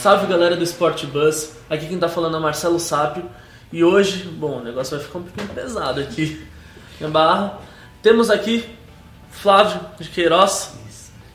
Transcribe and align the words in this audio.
Salve 0.00 0.26
galera 0.26 0.56
do 0.56 0.64
Sport 0.64 1.04
Bus, 1.04 1.50
aqui 1.68 1.86
quem 1.86 1.98
tá 1.98 2.08
falando 2.08 2.34
é 2.38 2.40
Marcelo 2.40 2.80
Sápio 2.80 3.28
e 3.70 3.84
hoje, 3.84 4.22
bom, 4.22 4.60
o 4.60 4.64
negócio 4.64 4.96
vai 4.96 5.06
ficar 5.06 5.18
um 5.18 5.24
pouquinho 5.24 5.48
pesado 5.48 6.00
aqui 6.00 6.42
na 6.98 7.08
barra. 7.08 7.58
Temos 8.02 8.30
aqui 8.30 8.64
Flávio 9.30 9.78
de 10.00 10.08
Queiroz 10.08 10.72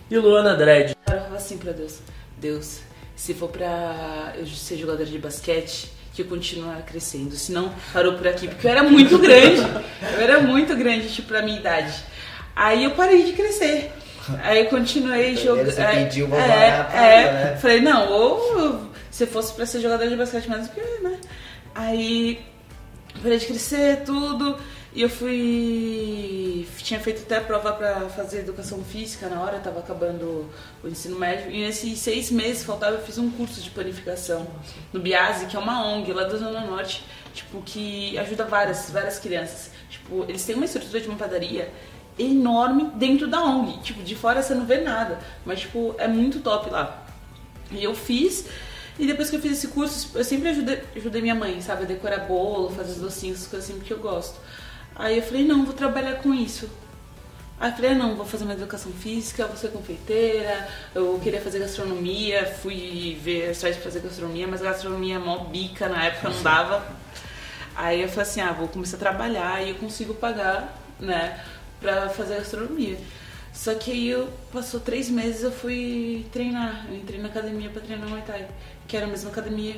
e 0.10 0.18
Luana 0.18 0.56
Dredd. 0.56 0.96
Eu 1.08 1.22
falo 1.22 1.36
assim 1.36 1.60
pra 1.60 1.74
Deus, 1.74 2.00
Deus, 2.40 2.80
se 3.16 3.36
for 3.36 3.50
pra 3.50 4.34
eu 4.36 4.48
ser 4.48 4.78
jogadora 4.78 5.06
de 5.06 5.20
basquete, 5.20 5.92
que 6.12 6.24
eu 6.24 6.26
continuar 6.26 6.82
crescendo, 6.88 7.36
se 7.36 7.52
não 7.52 7.72
parou 7.94 8.14
por 8.14 8.28
aqui, 8.28 8.48
porque 8.48 8.66
eu 8.66 8.72
era 8.72 8.82
muito 8.82 9.20
grande, 9.20 9.62
eu 9.62 10.22
era 10.22 10.42
muito 10.42 10.76
grande, 10.76 11.14
tipo, 11.14 11.28
pra 11.28 11.44
minha 11.44 11.60
idade. 11.60 11.94
Aí 12.56 12.84
eu 12.84 12.92
parei 12.96 13.26
de 13.26 13.34
crescer. 13.34 13.94
Aí 14.44 14.66
continuei 14.66 15.36
jogando. 15.36 15.72
Você 15.72 15.82
é, 15.82 16.04
pediu 16.04 16.26
uma 16.26 16.38
é, 16.38 16.48
barata, 16.48 16.98
é. 16.98 17.34
né? 17.34 17.58
Falei, 17.58 17.82
não, 17.82 18.12
ou 18.12 18.90
se 19.12 19.26
fosse 19.26 19.54
pra 19.54 19.66
ser 19.66 19.82
jogador 19.82 20.08
de 20.08 20.16
basquete 20.16 20.50
mesmo, 20.50 20.70
que, 20.70 20.82
né? 21.02 21.20
Aí 21.74 22.44
parei 23.22 23.38
de 23.38 23.46
crescer, 23.46 24.04
tudo. 24.06 24.58
E 24.94 25.02
eu 25.02 25.10
fui. 25.10 26.66
Tinha 26.78 27.00
feito 27.02 27.24
até 27.24 27.38
a 27.38 27.42
prova 27.42 27.74
pra 27.74 28.10
fazer 28.10 28.40
educação 28.40 28.82
física 28.84 29.28
na 29.28 29.42
hora, 29.42 29.60
tava 29.60 29.80
acabando 29.80 30.50
o 30.82 30.88
ensino 30.88 31.20
médio. 31.20 31.52
E 31.52 31.66
nesses 31.66 32.00
seis 32.00 32.32
meses 32.32 32.64
faltava, 32.64 32.96
eu 32.96 33.02
fiz 33.02 33.18
um 33.18 33.30
curso 33.30 33.60
de 33.60 33.70
panificação 33.72 34.48
no 34.94 35.00
Biase, 35.02 35.48
que 35.48 35.56
é 35.58 35.60
uma 35.60 35.86
ONG 35.86 36.14
lá 36.14 36.24
da 36.24 36.38
Zona 36.38 36.62
Norte, 36.62 37.06
tipo, 37.34 37.62
que 37.62 38.18
ajuda 38.18 38.46
várias, 38.46 38.90
várias 38.90 39.20
crianças. 39.20 39.72
Tipo, 39.90 40.24
eles 40.30 40.46
têm 40.46 40.56
uma 40.56 40.66
estrutura 40.66 41.02
de 41.02 41.10
uma 41.10 41.18
padaria 41.18 41.70
enorme 42.18 42.92
dentro 42.96 43.28
da 43.28 43.44
ONG. 43.44 43.80
Tipo, 43.82 44.04
de 44.04 44.16
fora 44.16 44.42
você 44.42 44.54
não 44.54 44.66
vê 44.66 44.82
nada. 44.82 45.20
Mas, 45.46 45.62
tipo, 45.62 45.96
é 45.98 46.08
muito 46.08 46.40
top 46.40 46.70
lá. 46.70 47.06
E 47.72 47.84
eu 47.84 47.96
fiz. 47.96 48.46
E 48.98 49.06
depois 49.06 49.30
que 49.30 49.36
eu 49.36 49.42
fiz 49.42 49.54
esse 49.54 49.68
curso, 49.68 50.18
eu 50.18 50.24
sempre 50.24 50.50
ajudei, 50.50 50.82
ajudei 50.96 51.22
minha 51.22 51.36
mãe, 51.36 51.62
sabe? 51.62 51.84
A 51.84 51.86
decorar 51.86 52.20
bolo, 52.20 52.70
fazer 52.70 52.94
os 52.94 53.00
docinhos, 53.00 53.40
essas 53.40 53.50
coisas 53.50 53.70
assim, 53.70 53.78
porque 53.78 53.92
eu 53.92 54.00
gosto. 54.00 54.40
Aí 54.96 55.18
eu 55.18 55.24
falei, 55.24 55.46
não, 55.46 55.66
vou 55.66 55.74
trabalhar 55.74 56.16
com 56.16 56.34
isso. 56.34 56.70
Aí 57.60 57.72
eu 57.72 57.76
falei, 57.76 57.92
ah, 57.92 57.96
não, 57.96 58.16
vou 58.16 58.26
fazer 58.26 58.44
uma 58.44 58.54
educação 58.54 58.92
física, 58.92 59.48
vou 59.48 59.56
ser 59.56 59.70
confeiteira, 59.70 60.68
eu 60.94 61.20
queria 61.24 61.40
fazer 61.40 61.60
gastronomia, 61.60 62.46
fui 62.46 63.18
ver 63.22 63.56
sites 63.56 63.78
pra 63.78 63.86
fazer 63.86 64.02
gastronomia, 64.02 64.46
mas 64.46 64.62
gastronomia 64.62 65.16
é 65.16 65.20
mó 65.20 65.40
bica, 65.40 65.88
na 65.88 66.06
época 66.06 66.30
não 66.30 66.44
dava. 66.44 66.86
Aí 67.76 68.02
eu 68.02 68.10
falei 68.10 68.24
assim, 68.24 68.42
ah, 68.42 68.52
vou 68.52 68.68
começar 68.68 68.98
a 68.98 69.00
trabalhar 69.00 69.62
e 69.62 69.70
eu 69.70 69.76
consigo 69.76 70.14
pagar, 70.14 70.78
né, 71.00 71.42
pra 71.86 72.10
fazer 72.10 72.36
gastronomia. 72.38 72.98
Só 73.54 73.74
que 73.76 73.92
aí 73.92 74.10
eu, 74.10 74.28
passou 74.52 74.80
três 74.80 75.10
meses, 75.10 75.44
eu 75.44 75.52
fui 75.52 76.26
treinar, 76.32 76.86
eu 76.90 76.98
entrei 76.98 77.20
na 77.22 77.28
academia 77.30 77.70
pra 77.70 77.82
treinar 77.82 78.10
Muay 78.10 78.22
Thai, 78.24 78.48
que 78.88 78.98
era 78.98 79.06
a 79.06 79.10
mesma 79.10 79.30
academia 79.30 79.76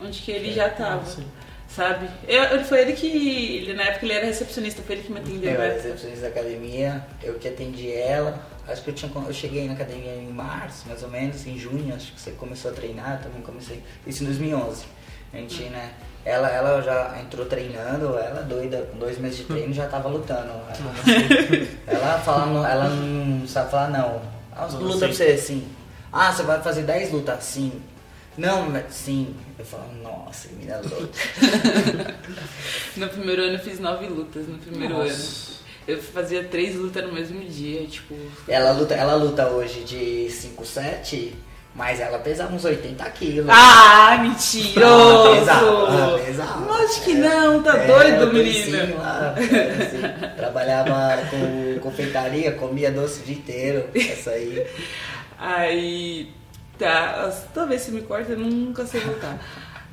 onde 0.00 0.20
que 0.20 0.30
ele 0.30 0.52
já 0.52 0.68
tava. 0.68 1.04
sim. 1.06 1.26
Sabe? 1.68 2.08
Eu, 2.28 2.44
ele- 2.44 2.62
foi 2.64 2.80
ele 2.82 2.92
que. 2.92 3.08
Ele, 3.08 3.74
na 3.74 3.82
época 3.82 4.06
ele 4.06 4.14
era 4.14 4.26
recepcionista, 4.26 4.80
foi 4.82 4.94
ele 4.96 5.04
que 5.04 5.12
me 5.12 5.18
atendeu. 5.18 5.50
Eu 5.50 5.60
era 5.60 5.74
recepcionista 5.74 6.22
da 6.22 6.28
academia, 6.28 7.04
eu 7.24 7.34
que 7.34 7.48
atendi 7.48 7.90
ela. 7.92 8.38
Acho 8.68 8.82
que 8.84 8.90
eu, 8.90 8.94
tinha, 8.94 9.10
eu 9.26 9.32
cheguei 9.32 9.66
na 9.66 9.72
academia 9.74 10.14
em 10.14 10.28
março, 10.32 10.86
mais 10.86 11.02
ou 11.02 11.08
menos, 11.10 11.44
em 11.46 11.58
junho, 11.58 11.92
acho 11.94 12.12
que 12.12 12.20
você 12.20 12.30
começou 12.32 12.70
a 12.70 12.74
treinar, 12.74 13.16
eu 13.18 13.22
também 13.24 13.42
comecei. 13.42 13.82
Isso 14.06 14.22
em 14.22 14.26
2011. 14.26 14.84
A 15.32 15.36
gente, 15.36 15.64
né? 15.64 15.90
Ela, 16.24 16.50
ela 16.50 16.82
já 16.82 17.18
entrou 17.22 17.46
treinando, 17.46 18.18
ela 18.18 18.42
doida, 18.42 18.78
com 18.90 18.98
dois 18.98 19.16
meses 19.18 19.38
de 19.38 19.44
treino 19.44 19.72
já 19.72 19.86
tava 19.86 20.08
lutando. 20.08 20.48
Ela, 20.50 20.66
ela 21.86 22.18
fala, 22.18 22.46
não- 22.46 22.66
ela 22.66 22.88
não 22.88 23.46
sabe 23.46 23.70
falar 23.70 23.90
não. 23.90 24.20
Ah, 24.52 24.66
Não, 24.66 24.80
luta 24.80 24.94
sim. 24.94 24.98
pra 25.00 25.12
você 25.12 25.24
assim. 25.24 25.68
Ah, 26.12 26.32
você 26.32 26.42
vai 26.42 26.60
fazer 26.62 26.82
10 26.82 27.12
lutas? 27.12 27.44
Sim. 27.44 27.72
Não, 28.36 28.68
mas 28.70 28.92
sim. 28.94 29.34
Eu 29.58 29.64
falo, 29.64 29.84
nossa, 30.02 30.48
menina 30.48 30.78
louca. 30.78 31.08
No 32.96 33.08
primeiro 33.08 33.42
ano 33.42 33.52
eu 33.54 33.58
fiz 33.60 33.78
nove 33.78 34.06
lutas, 34.06 34.46
no 34.48 34.58
primeiro 34.58 34.94
Nossa. 34.94 35.12
ano. 35.12 35.56
Eu 35.86 36.02
fazia 36.02 36.42
três 36.44 36.74
lutas 36.74 37.04
no 37.04 37.12
mesmo 37.12 37.40
dia, 37.44 37.86
tipo. 37.86 38.14
Ela 38.48 38.72
luta, 38.72 38.94
ela 38.94 39.14
luta 39.14 39.48
hoje 39.48 39.84
de 39.84 40.26
5'7", 40.30 41.32
mas 41.76 42.00
ela 42.00 42.18
pesa 42.18 42.46
uns 42.46 42.64
80 42.64 43.04
quilos. 43.10 43.50
Ah, 43.50 44.16
mentiroso! 44.22 45.38
Pesado, 45.40 45.86
ah, 45.86 46.18
pesado. 46.24 46.64
Lógico 46.64 47.04
que 47.04 47.14
não, 47.14 47.62
tá 47.62 47.76
É, 47.76 47.86
doido, 47.86 48.32
menino. 48.32 48.96
lá, 48.98 49.34
é, 49.36 49.82
assim, 49.82 50.36
trabalhava 50.36 51.22
com 51.28 51.78
confeitaria, 51.80 52.52
comia 52.52 52.90
doce 52.90 53.20
o 53.20 53.24
dia 53.24 53.34
inteiro. 53.36 53.88
Essa 53.94 54.30
aí. 54.30 54.66
Aí. 55.38 56.32
Tá, 56.78 57.30
talvez 57.54 57.82
se 57.82 57.90
me 57.90 58.00
corta, 58.02 58.32
eu 58.32 58.38
nunca 58.38 58.86
sei 58.86 59.00
voltar. 59.02 59.38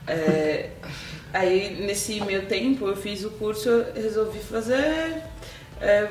É, 0.07 0.69
aí, 1.33 1.81
nesse 1.85 2.19
meio 2.21 2.45
tempo, 2.45 2.87
eu 2.87 2.95
fiz 2.95 3.23
o 3.25 3.29
curso, 3.31 3.67
eu 3.69 3.93
resolvi 3.93 4.39
fazer. 4.39 5.21
É, 5.81 6.07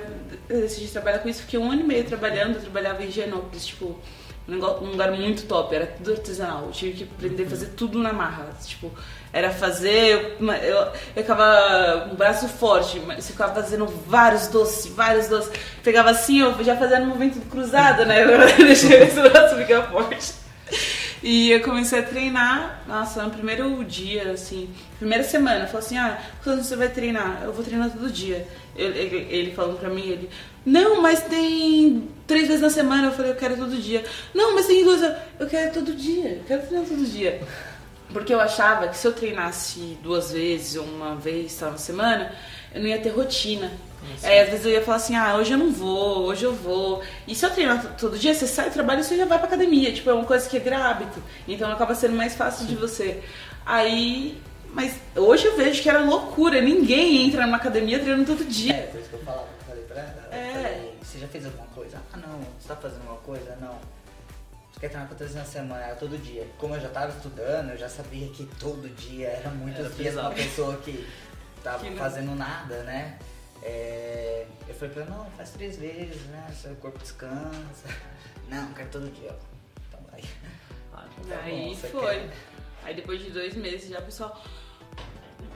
eu 0.50 0.60
decidi 0.60 0.88
trabalhar 0.88 1.20
com 1.20 1.28
isso, 1.30 1.42
fiquei 1.42 1.58
um 1.58 1.70
ano 1.70 1.80
e 1.80 1.84
meio 1.84 2.04
trabalhando, 2.04 2.56
eu 2.56 2.60
trabalhava 2.60 3.02
em 3.02 3.10
Genópolis, 3.10 3.66
tipo, 3.66 3.98
um 4.48 4.52
negócio- 4.52 4.84
um 4.84 4.90
lugar 4.90 5.10
muito 5.12 5.44
top, 5.46 5.74
era 5.74 5.86
tudo 5.86 6.12
artesanal, 6.12 6.64
eu 6.66 6.72
tive 6.72 6.92
que 6.98 7.04
aprender 7.04 7.44
a 7.44 7.50
fazer 7.50 7.66
tudo 7.76 7.98
na 7.98 8.12
marra, 8.12 8.48
tipo, 8.64 8.90
era 9.32 9.50
fazer, 9.50 10.36
uma- 10.40 10.56
eu, 10.58 10.76
eu 10.76 10.92
ficava 11.22 12.06
com 12.08 12.14
o 12.14 12.16
braço 12.16 12.48
forte, 12.48 13.00
mas 13.06 13.18
eu 13.26 13.32
ficava 13.32 13.54
fazendo 13.54 13.86
vários 14.06 14.48
doces, 14.48 14.86
vários 14.92 15.28
doces, 15.28 15.50
pegava 15.82 16.10
assim, 16.10 16.40
eu 16.40 16.62
já 16.64 16.76
fazia 16.76 16.98
no 16.98 17.06
movimento 17.06 17.40
cruzado, 17.48 18.04
né, 18.04 18.22
eu 18.24 18.66
deixei 18.66 19.02
esse 19.04 19.20
braço 19.20 19.56
ficar 19.56 19.82
forte. 19.90 20.41
E 21.22 21.52
eu 21.52 21.60
comecei 21.62 22.00
a 22.00 22.02
treinar, 22.02 22.82
nossa, 22.86 23.22
no 23.22 23.30
primeiro 23.30 23.84
dia, 23.84 24.32
assim, 24.32 24.68
primeira 24.98 25.22
semana, 25.22 25.68
falei 25.68 25.86
assim, 25.86 25.96
ah, 25.96 26.20
quando 26.42 26.64
você 26.64 26.74
vai 26.74 26.88
treinar? 26.88 27.42
Eu 27.44 27.52
vou 27.52 27.64
treinar 27.64 27.90
todo 27.90 28.10
dia. 28.10 28.46
Ele, 28.74 28.98
ele, 28.98 29.16
ele 29.30 29.52
falando 29.52 29.78
pra 29.78 29.88
mim, 29.88 30.08
ele, 30.08 30.28
não, 30.66 31.00
mas 31.00 31.22
tem 31.22 32.08
três 32.26 32.48
vezes 32.48 32.60
na 32.60 32.70
semana, 32.70 33.06
eu 33.06 33.12
falei, 33.12 33.30
eu 33.30 33.36
quero 33.36 33.56
todo 33.56 33.76
dia. 33.76 34.04
Não, 34.34 34.54
mas 34.56 34.66
tem 34.66 34.82
duas, 34.82 35.00
eu 35.38 35.46
quero 35.48 35.72
todo 35.72 35.94
dia, 35.94 36.38
eu 36.38 36.44
quero 36.44 36.66
treinar 36.66 36.88
todo 36.88 37.04
dia. 37.04 37.40
Porque 38.12 38.34
eu 38.34 38.40
achava 38.40 38.88
que 38.88 38.96
se 38.96 39.06
eu 39.06 39.12
treinasse 39.12 39.96
duas 40.02 40.32
vezes 40.32 40.74
ou 40.74 40.84
uma 40.84 41.14
vez 41.14 41.54
tal, 41.54 41.70
na 41.70 41.78
semana, 41.78 42.32
eu 42.74 42.80
não 42.80 42.88
ia 42.88 42.98
ter 42.98 43.10
rotina. 43.10 43.70
Aí 44.22 44.40
às 44.40 44.48
vezes 44.48 44.66
eu 44.66 44.72
ia 44.72 44.82
falar 44.82 44.96
assim, 44.96 45.16
ah, 45.16 45.36
hoje 45.36 45.52
eu 45.52 45.58
não 45.58 45.72
vou, 45.72 46.24
hoje 46.24 46.44
eu 46.44 46.54
vou. 46.54 47.02
E 47.26 47.34
se 47.34 47.44
eu 47.44 47.50
treinar 47.50 47.96
todo 47.96 48.18
dia, 48.18 48.34
você 48.34 48.46
sai 48.46 48.68
do 48.68 48.72
trabalho 48.72 49.00
e 49.00 49.04
você 49.04 49.16
já 49.16 49.24
vai 49.24 49.38
pra 49.38 49.46
academia. 49.46 49.92
Tipo, 49.92 50.10
é 50.10 50.12
uma 50.12 50.24
coisa 50.24 50.48
que 50.48 50.58
vira 50.58 50.78
hábito. 50.78 51.22
Então 51.46 51.70
acaba 51.70 51.94
sendo 51.94 52.14
mais 52.16 52.34
fácil 52.34 52.66
de 52.66 52.74
você. 52.76 53.22
Aí. 53.64 54.40
Mas 54.74 54.94
hoje 55.14 55.46
eu 55.46 55.56
vejo 55.56 55.82
que 55.82 55.88
era 55.88 56.00
loucura. 56.00 56.60
Ninguém 56.60 57.26
entra 57.26 57.44
numa 57.44 57.58
academia 57.58 57.98
treinando 57.98 58.24
todo 58.24 58.44
dia. 58.48 58.72
É, 58.72 58.82
por 58.86 59.00
isso 59.00 59.10
que 59.10 59.16
eu 59.16 59.20
falava, 59.20 59.46
eu 59.60 59.66
falei 59.66 59.84
pra 59.84 60.00
ela. 60.00 60.28
É. 60.30 60.52
falei, 60.52 60.94
você 61.02 61.18
já 61.18 61.28
fez 61.28 61.44
alguma 61.44 61.66
coisa? 61.66 61.98
Ah, 62.12 62.16
não. 62.16 62.40
Você 62.58 62.68
tá 62.68 62.76
fazendo 62.76 63.00
alguma 63.02 63.18
coisa? 63.18 63.56
Não. 63.60 63.76
Você 64.72 64.80
quer 64.80 64.88
treinar 64.88 65.08
quantas 65.08 65.28
vezes 65.28 65.36
na 65.36 65.44
semana? 65.44 65.84
Era 65.84 65.96
todo 65.96 66.16
dia. 66.16 66.46
Como 66.56 66.74
eu 66.74 66.80
já 66.80 66.88
tava 66.88 67.10
estudando, 67.10 67.70
eu 67.70 67.76
já 67.76 67.88
sabia 67.88 68.28
que 68.28 68.46
todo 68.58 68.88
dia 68.88 69.28
era 69.28 69.50
muitos 69.50 69.84
Era 69.84 69.94
dias 69.94 70.14
pra 70.14 70.22
uma 70.22 70.30
pessoa 70.30 70.76
que 70.78 71.06
tava 71.62 71.84
fazendo 71.96 72.34
nada, 72.34 72.82
né? 72.84 73.18
É, 73.62 74.46
eu 74.68 74.74
falei 74.74 74.94
pra 74.94 75.02
ela, 75.04 75.16
não, 75.16 75.30
faz 75.32 75.50
três 75.50 75.76
vezes, 75.76 76.22
né? 76.26 76.46
Seu 76.54 76.74
corpo 76.76 76.98
descansa. 76.98 77.88
Não, 78.48 78.72
quero 78.74 78.88
todo 78.90 79.10
dia. 79.14 79.34
Então 79.88 80.00
vai. 80.10 80.20
Ah, 80.92 81.06
Tá 81.28 81.40
Aí 81.44 81.68
bom, 81.70 81.88
foi. 81.88 82.14
quer? 82.16 82.30
Aí 82.84 82.94
depois 82.94 83.20
de 83.22 83.30
dois 83.30 83.54
meses 83.54 83.88
já 83.88 84.00
o 84.00 84.02
pessoal. 84.02 84.44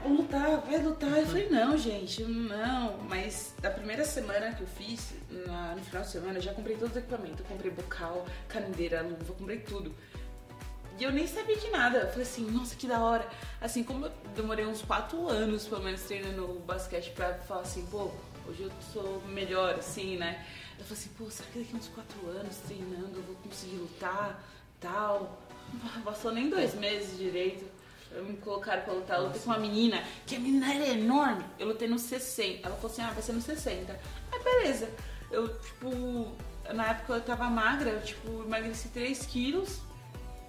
Vamos 0.03 0.21
lutar, 0.21 0.61
vai 0.61 0.79
lutar. 0.81 1.19
Eu 1.19 1.27
falei, 1.27 1.49
não, 1.49 1.77
gente, 1.77 2.23
não. 2.23 2.97
Mas 3.09 3.55
da 3.61 3.71
primeira 3.71 4.05
semana 4.05 4.53
que 4.55 4.63
eu 4.63 4.67
fiz, 4.67 5.15
no 5.31 5.83
final 5.83 6.03
de 6.03 6.09
semana, 6.09 6.39
eu 6.39 6.43
já 6.43 6.55
comprei 6.55 6.77
todo 6.77 6.95
o 6.95 6.99
equipamento. 6.99 7.43
Eu 7.43 7.47
comprei 7.47 7.71
bocal, 7.73 8.25
canedeira, 8.49 9.03
luva, 9.03 9.35
comprei 9.35 9.59
tudo. 9.59 9.93
E 10.99 11.05
eu 11.05 11.13
nem 11.13 11.27
sabia 11.27 11.57
de 11.57 11.69
nada. 11.71 11.99
Eu 11.99 12.09
falei 12.09 12.23
assim, 12.23 12.51
nossa, 12.51 12.75
que 12.75 12.87
da 12.87 13.01
hora. 13.01 13.29
Assim, 13.61 13.85
como 13.85 14.07
eu 14.07 14.13
demorei 14.35 14.65
uns 14.65 14.83
quatro 14.83 15.29
anos, 15.29 15.67
pelo 15.67 15.83
menos, 15.83 16.03
treinando 16.03 16.47
basquete 16.67 17.11
pra 17.11 17.35
falar 17.35 17.63
assim, 17.63 17.85
pô, 17.87 18.11
hoje 18.49 18.63
eu 18.63 18.71
sou 18.93 19.23
melhor, 19.29 19.75
assim, 19.75 20.17
né? 20.17 20.45
Eu 20.79 20.85
falei 20.85 21.03
assim, 21.03 21.11
pô, 21.19 21.31
será 21.31 21.49
que 21.51 21.59
daqui 21.59 21.77
uns 21.77 21.89
quatro 21.89 22.29
anos 22.29 22.57
treinando 22.67 23.17
eu 23.17 23.23
vou 23.23 23.35
conseguir 23.37 23.77
lutar, 23.77 24.43
tal? 24.81 25.39
Não 25.73 26.01
passou 26.03 26.33
nem 26.33 26.49
dois 26.49 26.75
meses 26.75 27.19
direito. 27.19 27.65
Eu 28.11 28.25
me 28.25 28.37
colocaram 28.39 28.83
pra 28.83 28.95
lutar. 28.95 29.19
Eu 29.19 29.25
lutei 29.27 29.43
com 29.43 29.51
uma 29.51 29.59
menina, 29.59 30.03
que 30.27 30.37
a 30.37 30.39
menina 30.39 30.73
era 30.73 30.87
enorme. 30.87 31.45
Eu 31.59 31.67
lutei 31.67 31.89
no 31.89 31.99
60. 31.99 32.67
Ela 32.67 32.77
falou 32.77 32.91
assim, 32.91 33.03
ah, 33.03 33.11
vai 33.11 33.23
ser 33.23 33.33
no 33.33 33.43
60. 33.43 34.01
Aí, 34.33 34.43
beleza. 34.43 34.89
Eu, 35.31 35.49
tipo, 35.59 36.33
na 36.73 36.91
época 36.91 37.15
eu 37.15 37.21
tava 37.21 37.45
magra, 37.51 37.91
eu, 37.91 38.03
tipo, 38.03 38.45
emagreci 38.45 38.89
3 38.89 39.27
quilos. 39.27 39.81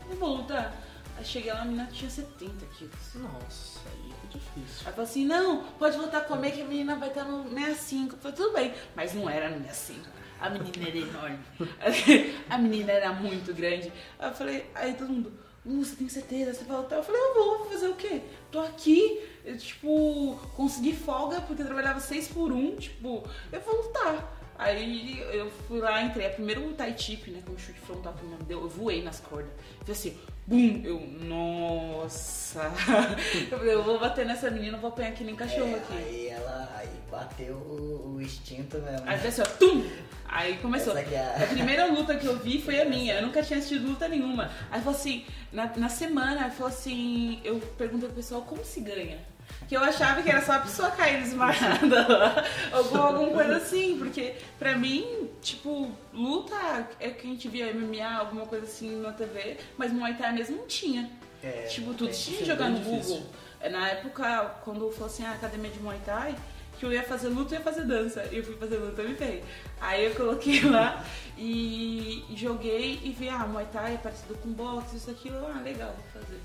Eu 0.10 0.16
vou 0.18 0.38
lutar. 0.38 0.74
Aí 1.18 1.26
cheguei 1.26 1.52
lá, 1.52 1.62
a 1.62 1.66
menina 1.66 1.88
tinha 1.92 2.10
70 2.10 2.66
quilos. 2.78 2.94
Nossa, 3.16 3.80
aí 3.90 4.12
é 4.12 4.28
difícil. 4.28 4.88
Aí 4.88 4.94
falou 4.94 5.04
assim, 5.04 5.26
não, 5.26 5.64
pode 5.80 5.98
voltar 5.98 6.20
a 6.20 6.22
comer 6.22 6.52
que 6.52 6.62
a 6.62 6.66
menina 6.66 6.96
vai 6.96 7.10
estar 7.10 7.24
no 7.24 7.50
65. 7.50 8.16
Eu 8.16 8.20
falei, 8.20 8.38
tudo 8.38 8.54
bem, 8.54 8.74
mas 8.96 9.14
não 9.14 9.30
era 9.30 9.50
no 9.50 9.58
65. 9.66 10.18
A 10.40 10.50
menina 10.52 10.88
era 10.88 10.98
enorme. 10.98 11.40
A 12.48 12.58
menina 12.60 12.92
era 12.92 13.12
muito 13.12 13.52
grande. 13.56 13.92
Aí 14.20 14.30
eu 14.30 14.36
falei, 14.36 14.70
aí 14.76 14.94
todo 14.94 15.10
mundo, 15.10 15.34
Uh, 15.68 15.84
você 15.84 15.98
tem 15.98 16.08
certeza? 16.08 16.54
Você 16.54 16.64
vai 16.64 16.78
lutar? 16.78 16.98
Eu 16.98 17.04
falei, 17.04 17.22
eu 17.22 17.34
vou, 17.34 17.58
vou 17.58 17.68
fazer 17.68 17.90
o 17.90 17.96
quê? 17.96 18.22
Tô 18.50 18.62
aqui, 18.62 19.22
eu, 19.44 19.58
tipo, 19.58 20.40
consegui 20.56 20.96
folga 20.96 21.42
porque 21.42 21.62
eu 21.62 21.66
trabalhava 21.66 22.00
seis 22.00 22.30
por 22.30 22.54
um, 22.54 22.78
tipo, 22.78 23.28
eu 23.52 23.60
vou 23.60 23.76
lutar. 23.84 24.34
Aí 24.58 25.20
eu 25.34 25.50
fui 25.68 25.80
lá, 25.80 26.02
entrei. 26.02 26.28
A 26.28 26.30
primeiro 26.32 26.74
Tai 26.74 26.92
Tip, 26.94 27.30
né? 27.30 27.42
Com 27.46 27.54
o 27.54 27.60
chute 27.60 27.80
frontal 27.80 28.14
que 28.14 28.26
me 28.26 28.36
deu, 28.44 28.62
eu 28.62 28.70
voei 28.70 29.04
nas 29.04 29.20
cordas. 29.20 29.52
Fiz 29.86 29.98
assim, 29.98 30.18
bum! 30.48 30.82
Eu, 30.84 31.00
nossa! 31.28 32.72
eu 33.52 33.58
falei, 33.60 33.74
eu 33.74 33.84
vou 33.84 34.00
bater 34.00 34.26
nessa 34.26 34.50
menina, 34.50 34.78
vou 34.78 34.90
apanhar 34.90 35.10
aqui 35.10 35.24
nem 35.24 35.36
cachorro 35.36 35.76
É, 35.76 35.76
aqui. 35.76 35.94
Aí 35.94 36.28
ela 36.30 36.74
aí 36.76 36.90
bateu 37.12 37.56
o, 37.56 38.16
o 38.16 38.22
instinto 38.22 38.80
mesmo. 38.80 39.04
Aí 39.06 39.18
fez 39.20 39.40
assim, 39.40 39.50
ó, 39.52 39.58
tum! 39.58 39.84
Aí 40.28 40.58
começou. 40.58 40.98
É- 40.98 41.44
A 41.44 41.48
primeira 41.48 41.86
luta 41.92 42.16
que 42.16 42.26
eu 42.26 42.38
vi 42.40 42.62
foi 42.62 42.82
a 42.82 42.86
minha. 42.86 43.16
Eu 43.16 43.28
nunca 43.28 43.44
tinha 43.44 43.60
assistido 43.60 43.88
luta 43.88 44.08
nenhuma. 44.08 44.52
Aí 44.72 44.82
falou 44.82 44.98
assim, 44.98 45.24
na, 45.52 45.68
na 45.78 45.90
semana, 45.90 46.50
falou 46.50 46.68
assim, 46.72 47.40
eu 47.44 47.60
perguntei 47.78 48.08
pro 48.10 48.16
pessoal 48.16 48.42
como 48.42 48.66
se 48.66 48.82
ganha. 48.82 49.20
Que 49.68 49.76
eu 49.76 49.84
achava 49.84 50.22
que 50.22 50.30
era 50.30 50.42
só 50.42 50.54
a 50.54 50.60
pessoa 50.60 50.92
cair 50.92 51.22
desmaiada 51.22 52.08
lá, 52.08 52.46
ou 52.74 53.02
alguma 53.02 53.32
coisa 53.32 53.58
assim, 53.58 53.98
porque 53.98 54.36
pra 54.58 54.78
mim, 54.78 55.30
tipo, 55.42 55.92
luta 56.14 56.56
é 57.00 57.10
que 57.10 57.28
a 57.28 57.30
gente 57.30 57.50
via 57.50 57.74
MMA, 57.74 58.18
alguma 58.18 58.46
coisa 58.46 58.66
assim 58.66 59.02
na 59.02 59.12
TV, 59.12 59.58
mas 59.78 59.92
Muay 59.92 60.14
Thai 60.16 60.32
mesmo 60.34 60.58
não 60.58 60.68
tinha. 60.68 61.12
É, 61.44 61.64
tipo, 61.64 61.94
tudo 61.94 62.10
é, 62.10 62.14
tinha 62.14 62.38
que 62.40 62.46
jogar 62.46 62.70
no 62.70 62.80
difícil. 62.80 63.16
Google. 63.16 63.30
É, 63.60 63.70
Na 63.70 63.90
época, 63.90 64.56
quando 64.64 64.90
falou 64.92 65.08
assim, 65.08 65.26
a 65.26 65.32
academia 65.34 65.70
de 65.72 65.80
Muay 65.80 66.00
Thai, 66.06 66.36
que 66.80 66.86
eu 66.86 66.94
ia 66.94 67.04
fazer 67.04 67.28
luta 67.30 67.56
e 67.56 67.58
ia 67.58 67.64
fazer 67.64 67.84
dança. 67.86 68.24
E 68.32 68.38
eu 68.38 68.44
fui 68.44 68.56
fazer 68.56 68.78
luta 68.78 69.02
e 69.02 69.08
me. 69.08 69.44
Aí 69.82 70.06
eu 70.06 70.16
coloquei 70.16 70.62
lá 70.64 71.04
e 71.38 72.24
e 72.30 72.36
joguei 72.36 73.00
e 73.04 73.12
vi, 73.12 73.30
ah, 73.30 73.46
Muay 73.48 73.66
Thai 73.72 73.96
é 73.96 73.98
parecido 73.98 74.36
com 74.36 74.50
boxe, 74.50 74.98
isso, 74.98 75.10
aquilo. 75.12 75.38
Ah, 75.48 75.62
legal, 75.62 75.94
vou 75.94 76.22
fazer. 76.22 76.40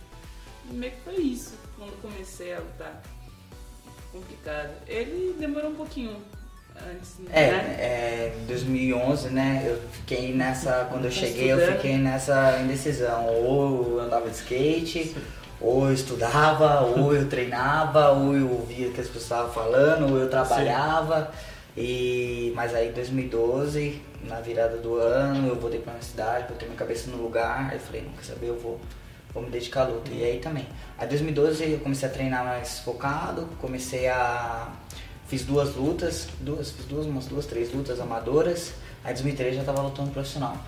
Meio 0.71 0.93
que 0.93 1.01
foi 1.05 1.17
isso, 1.23 1.55
quando 1.77 2.01
comecei 2.01 2.55
a 2.55 2.59
lutar. 2.59 3.03
Complicado. 4.13 4.71
Ele 4.87 5.35
demorou 5.39 5.71
um 5.71 5.75
pouquinho 5.75 6.17
antes, 6.91 7.17
É, 7.31 7.51
né? 7.51 7.77
é, 7.79 8.35
em 8.43 8.47
2011, 8.47 9.29
né, 9.31 9.63
eu 9.67 9.79
fiquei 9.91 10.35
nessa, 10.35 10.87
quando 10.91 11.05
eu 11.07 11.11
Tá 11.11 11.17
cheguei, 11.17 11.51
eu 11.53 11.57
estudando. 11.59 11.77
fiquei 11.77 11.99
nessa 11.99 12.61
indecisão, 12.61 13.27
ou 13.27 13.93
eu 13.99 14.01
andava 14.01 14.29
de 14.29 14.37
skate, 14.37 15.15
ou 15.61 15.87
eu 15.87 15.93
estudava, 15.95 16.81
ou 16.83 17.15
eu 17.15 17.29
treinava, 17.29 18.11
ou 18.11 18.35
eu 18.35 18.51
ouvia 18.51 18.89
o 18.89 18.93
que 18.93 19.01
as 19.01 19.07
pessoas 19.07 19.25
estavam 19.25 19.53
falando, 19.53 20.11
ou 20.13 20.19
eu 20.19 20.29
trabalhava, 20.31 21.31
e, 21.77 22.53
mas 22.55 22.75
aí 22.75 22.89
em 22.89 22.93
2012, 22.93 24.01
na 24.25 24.41
virada 24.41 24.77
do 24.79 24.97
ano, 24.97 25.49
eu 25.49 25.57
voltei 25.57 25.81
pra 25.81 25.93
minha 25.93 26.03
cidade, 26.03 26.49
botei 26.49 26.69
minha 26.69 26.79
cabeça 26.79 27.11
no 27.11 27.17
lugar, 27.23 27.69
aí 27.71 27.77
eu 27.77 27.81
falei, 27.81 28.03
não 28.03 28.13
quer 28.13 28.25
saber, 28.25 28.49
eu 28.49 28.59
vou, 28.59 28.81
vou 29.33 29.43
me 29.43 29.51
dedicar 29.51 29.83
à 29.83 29.89
luta, 29.89 30.11
e 30.11 30.25
aí 30.25 30.39
também. 30.39 30.67
Aí 30.99 31.07
em 31.07 31.09
2012 31.09 31.73
eu 31.73 31.79
comecei 31.81 32.09
a 32.09 32.13
treinar 32.13 32.45
mais 32.45 32.81
focado, 32.81 33.49
comecei 33.61 34.09
a 34.09 34.73
Fiz 35.33 35.47
duas 35.47 35.75
lutas, 35.75 36.29
duas, 36.41 36.73
fiz 36.73 36.85
duas, 36.85 37.07
umas 37.07 37.25
duas, 37.25 37.47
três 37.47 37.73
lutas 37.73 37.99
amadoras. 37.99 38.75
Aí 39.03 39.13
em 39.13 39.15
2013 39.15 39.57
já 39.57 39.65
tava 39.65 39.81
lutando 39.81 40.11
profissional. 40.11 40.59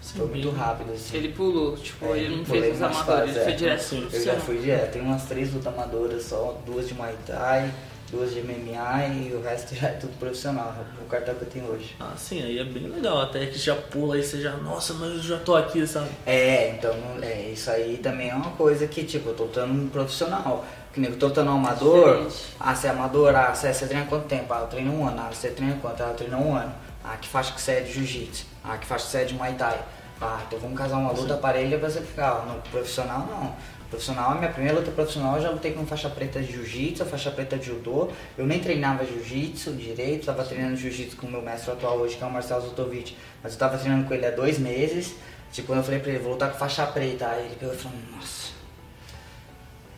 Foi 0.00 0.26
muito 0.26 0.48
rápido, 0.48 0.90
assim. 0.94 1.18
Ele 1.18 1.28
pulou, 1.34 1.76
tipo, 1.76 2.06
É, 2.06 2.18
ele 2.18 2.36
não 2.38 2.44
fez 2.46 2.80
amadores, 2.80 3.04
fases, 3.04 3.36
ele 3.36 3.44
foi 3.44 3.52
é. 3.52 3.56
direto 3.56 3.82
Sim, 3.82 4.08
Eu 4.10 4.24
já 4.24 4.40
fui 4.40 4.56
direto. 4.56 4.92
Tem 4.92 5.02
umas 5.02 5.24
três 5.24 5.52
lutas 5.52 5.74
amadoras 5.74 6.22
só, 6.22 6.58
duas 6.64 6.88
de 6.88 6.94
Muay 6.94 7.14
Thai, 7.26 7.70
duas 8.10 8.32
de 8.32 8.42
MMA 8.42 9.06
e 9.06 9.34
o 9.34 9.42
resto 9.42 9.74
já 9.74 9.88
é 9.88 9.92
tudo 9.92 10.18
profissional. 10.18 10.74
O 11.00 11.04
cartão 11.06 11.34
que 11.34 11.42
eu 11.42 11.48
tenho 11.48 11.66
hoje. 11.66 11.96
Ah, 12.00 12.12
sim, 12.16 12.42
aí 12.42 12.58
é 12.58 12.64
bem 12.64 12.88
legal. 12.88 13.20
Até 13.20 13.46
que 13.46 13.58
já 13.58 13.74
pula 13.76 14.14
aí, 14.14 14.22
você 14.22 14.40
já, 14.40 14.52
nossa, 14.56 14.94
mas 14.94 15.10
eu 15.10 15.22
já 15.22 15.38
tô 15.38 15.54
aqui, 15.54 15.86
sabe? 15.86 16.08
É, 16.26 16.70
então 16.70 16.94
é, 17.22 17.50
isso 17.52 17.70
aí 17.70 17.98
também 17.98 18.30
é 18.30 18.34
uma 18.34 18.50
coisa 18.52 18.86
que, 18.86 19.04
tipo, 19.04 19.30
eu 19.30 19.34
tô 19.34 19.44
lutando 19.44 19.72
um 19.72 19.88
profissional. 19.88 20.64
Que 20.92 20.98
nem 20.98 21.08
eu 21.10 21.16
tô 21.16 21.28
lutando 21.28 21.50
um 21.52 21.54
amador. 21.54 22.24
Diferente. 22.24 22.56
Ah, 22.58 22.74
você 22.74 22.88
é 22.88 22.90
amador? 22.90 23.34
Ah, 23.34 23.54
você, 23.54 23.72
você 23.72 23.86
treina 23.86 24.06
quanto 24.06 24.26
tempo? 24.26 24.52
Ah, 24.52 24.60
eu 24.62 24.66
treino 24.66 24.92
um 24.92 25.06
ano. 25.06 25.20
Ah, 25.20 25.30
você 25.32 25.48
treina 25.50 25.76
quanto? 25.80 26.02
Ah, 26.02 26.08
eu 26.08 26.14
treino 26.14 26.36
um 26.38 26.54
ano. 26.56 26.74
Ah, 27.04 27.16
que 27.16 27.28
faixa 27.28 27.52
que 27.52 27.60
você 27.60 27.72
é 27.72 27.80
de 27.80 27.92
jiu-jitsu? 27.92 28.44
Ah, 28.64 28.76
que 28.76 28.86
faixa 28.86 29.04
que 29.04 29.10
você 29.12 29.18
é 29.18 29.24
de 29.24 29.34
Muay 29.34 29.54
Thai? 29.54 29.80
Ah, 30.20 30.40
então 30.46 30.58
vamos 30.58 30.76
casar 30.76 30.98
uma 30.98 31.12
luta 31.12 31.36
parelha 31.36 31.78
pra 31.78 31.88
você 31.88 32.00
ficar. 32.00 32.44
No 32.44 32.60
profissional, 32.70 33.20
não. 33.30 33.54
Profissional, 33.90 34.30
a 34.30 34.34
minha 34.36 34.50
primeira 34.52 34.78
luta 34.78 34.92
profissional 34.92 35.36
eu 35.36 35.42
já 35.42 35.50
lutei 35.50 35.72
com 35.72 35.84
faixa 35.84 36.08
preta 36.08 36.40
de 36.40 36.52
jiu-jitsu, 36.52 37.04
faixa 37.04 37.28
preta 37.30 37.58
de 37.58 37.66
judô. 37.66 38.08
Eu 38.38 38.46
nem 38.46 38.60
treinava 38.60 39.04
jiu-jitsu 39.04 39.72
direito, 39.72 40.26
tava 40.26 40.44
treinando 40.44 40.76
jiu-jitsu 40.76 41.16
com 41.16 41.26
o 41.26 41.30
meu 41.30 41.42
mestre 41.42 41.72
atual 41.72 41.98
hoje, 41.98 42.16
que 42.16 42.22
é 42.22 42.26
o 42.26 42.30
Marcelo 42.30 42.62
Zotovic. 42.62 43.16
Mas 43.42 43.54
eu 43.54 43.58
tava 43.58 43.76
treinando 43.76 44.06
com 44.06 44.14
ele 44.14 44.24
há 44.24 44.30
dois 44.30 44.60
meses. 44.60 45.16
Tipo, 45.52 45.68
quando 45.68 45.78
eu 45.80 45.84
falei 45.84 45.98
pra 45.98 46.10
ele, 46.10 46.20
vou 46.20 46.32
lutar 46.32 46.52
com 46.52 46.58
faixa 46.58 46.86
preta. 46.86 47.26
Aí 47.26 47.46
ele 47.46 47.56
pegou 47.58 47.74
e 47.74 47.78
falou, 47.78 47.98
nossa. 48.14 48.50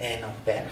É, 0.00 0.18
não, 0.20 0.30
pera. 0.42 0.66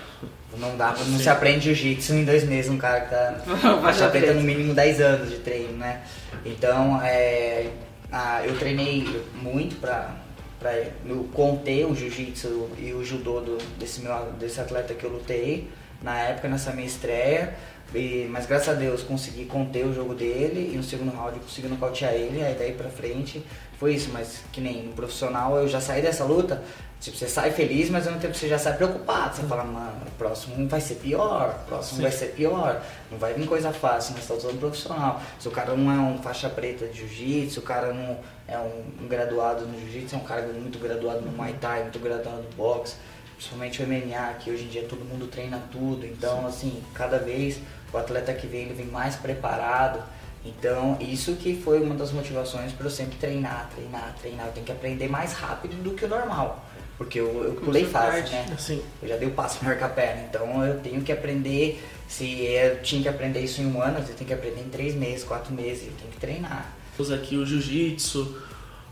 Não 0.56 0.76
dá, 0.76 0.92
não 1.06 1.18
se 1.18 1.28
aprende 1.28 1.72
jiu-jitsu 1.74 2.14
em 2.14 2.24
dois 2.24 2.42
meses, 2.44 2.70
um 2.70 2.78
cara 2.78 3.02
que 3.02 3.10
tá 3.10 3.34
Faixa 3.82 4.08
preta 4.08 4.32
no 4.32 4.40
mínimo 4.40 4.74
10 4.74 5.00
anos 5.00 5.30
de 5.30 5.38
treino, 5.38 5.76
né? 5.76 6.00
Então, 6.44 7.00
é, 7.02 7.68
ah, 8.10 8.40
eu 8.44 8.58
treinei 8.58 9.22
muito 9.34 9.76
pra, 9.76 10.16
pra 10.60 10.72
eu 11.06 11.28
conter 11.34 11.86
o 11.86 11.94
jiu-jitsu 11.94 12.68
e 12.78 12.92
o 12.92 13.02
judô 13.04 13.40
do- 13.40 13.58
desse, 13.78 14.00
meu, 14.02 14.14
desse 14.38 14.60
atleta 14.60 14.94
que 14.94 15.02
eu 15.04 15.10
lutei 15.10 15.68
na 16.02 16.16
época, 16.20 16.48
nessa 16.48 16.70
minha 16.72 16.86
estreia. 16.86 17.54
E- 17.94 18.28
mas 18.30 18.46
graças 18.46 18.68
a 18.68 18.74
Deus 18.74 19.02
consegui 19.02 19.46
conter 19.46 19.84
o 19.84 19.92
jogo 19.92 20.14
dele 20.14 20.70
e 20.72 20.76
no 20.76 20.82
segundo 20.82 21.10
round 21.10 21.36
eu 21.38 21.42
consegui 21.42 21.66
nocautear 21.66 22.12
ele, 22.12 22.40
aí 22.44 22.54
daí 22.54 22.72
pra 22.72 22.88
frente 22.88 23.44
foi 23.78 23.94
isso, 23.94 24.10
mas 24.12 24.42
que 24.52 24.60
nem 24.60 24.84
no 24.84 24.92
profissional 24.92 25.56
eu 25.56 25.66
já 25.66 25.80
saí 25.80 26.00
dessa 26.02 26.22
luta, 26.24 26.62
tipo, 27.00 27.16
você 27.16 27.26
sai 27.26 27.50
feliz, 27.50 27.88
mas 27.88 28.06
ao 28.06 28.12
mesmo 28.12 28.22
tempo 28.22 28.36
você 28.36 28.46
já 28.46 28.58
sai 28.58 28.76
preocupado, 28.76 29.36
você 29.36 29.42
fala, 29.44 29.64
mano, 29.64 30.02
o 30.06 30.10
próximo 30.12 30.68
vai 30.68 30.80
ser 30.80 30.96
pior, 30.96 31.58
o 31.62 31.68
próximo 31.68 31.96
Sim. 31.96 32.02
vai 32.02 32.12
ser 32.12 32.26
pior, 32.26 32.82
não 33.10 33.18
vai 33.18 33.32
vir 33.32 33.46
coisa 33.46 33.72
fácil, 33.72 34.12
nós 34.12 34.22
estamos 34.22 34.44
usando 34.44 34.60
profissional. 34.60 35.20
Se 35.38 35.48
o 35.48 35.50
cara 35.50 35.74
não 35.74 35.90
é 35.90 35.98
um 35.98 36.18
faixa 36.18 36.48
preta 36.50 36.86
de 36.86 36.98
jiu-jitsu, 36.98 37.60
o 37.60 37.62
cara 37.62 37.92
não 37.94 38.18
é 38.46 38.58
um, 38.58 39.08
graduado 39.08 39.66
no 39.66 39.80
jiu-jitsu, 39.80 40.14
é 40.14 40.18
um 40.18 40.24
cara 40.24 40.42
muito 40.42 40.78
graduado 40.78 41.22
no 41.22 41.32
Muay 41.32 41.54
Thai, 41.54 41.82
muito 41.82 41.98
graduado 41.98 42.42
no 42.42 42.50
boxe, 42.50 42.96
principalmente 43.34 43.82
o 43.82 43.86
MMA, 43.86 44.34
que 44.38 44.50
hoje 44.50 44.64
em 44.64 44.68
dia 44.68 44.84
todo 44.84 45.02
mundo 45.02 45.26
treina 45.26 45.58
tudo, 45.72 46.04
então 46.04 46.46
assim, 46.46 46.82
cada 46.92 47.18
vez 47.18 47.58
o 47.92 47.96
atleta 47.96 48.32
que 48.34 48.46
vem, 48.46 48.64
ele 48.64 48.74
vem 48.74 48.86
mais 48.86 49.16
preparado. 49.16 50.02
Então, 50.44 50.96
isso 51.00 51.36
que 51.36 51.54
foi 51.54 51.82
uma 51.82 51.94
das 51.94 52.12
motivações 52.12 52.72
para 52.72 52.86
eu 52.86 52.90
sempre 52.90 53.18
treinar, 53.18 53.68
treinar, 53.74 54.14
treinar. 54.20 54.46
Eu 54.46 54.52
tenho 54.52 54.64
que 54.64 54.72
aprender 54.72 55.06
mais 55.06 55.34
rápido 55.34 55.82
do 55.82 55.94
que 55.94 56.06
o 56.06 56.08
normal. 56.08 56.64
Porque 57.00 57.18
eu, 57.18 57.44
eu 57.44 57.52
pulei 57.52 57.86
fácil, 57.86 58.30
né? 58.30 58.44
Assim, 58.52 58.82
Eu 59.02 59.08
já 59.08 59.16
dei 59.16 59.26
o 59.26 59.30
passo 59.30 59.64
maior 59.64 59.78
que 59.78 59.84
a 59.84 59.88
perna, 59.88 60.26
então 60.28 60.62
eu 60.62 60.80
tenho 60.80 61.00
que 61.00 61.10
aprender. 61.10 61.82
Se 62.06 62.42
eu 62.44 62.82
tinha 62.82 63.00
que 63.00 63.08
aprender 63.08 63.40
isso 63.40 63.62
em 63.62 63.66
um 63.72 63.80
ano, 63.80 64.00
eu 64.00 64.14
tenho 64.14 64.28
que 64.28 64.34
aprender 64.34 64.60
em 64.60 64.68
três 64.68 64.94
meses, 64.94 65.24
quatro 65.24 65.50
meses, 65.54 65.86
eu 65.86 65.94
tenho 65.98 66.10
que 66.10 66.18
treinar. 66.18 66.70
temos 66.94 67.10
aqui 67.10 67.38
o 67.38 67.46
jiu-jitsu, 67.46 68.36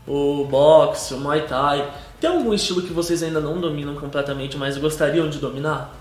o 0.07 0.43
boxe, 0.45 1.13
o 1.13 1.19
muay 1.19 1.45
thai. 1.45 1.93
Tem 2.19 2.31
algum 2.31 2.51
estilo 2.51 2.81
que 2.81 2.91
vocês 2.91 3.21
ainda 3.21 3.39
não 3.39 3.61
dominam 3.61 3.93
completamente, 3.93 4.57
mas 4.57 4.75
gostariam 4.75 5.29
de 5.29 5.37
dominar? 5.37 5.95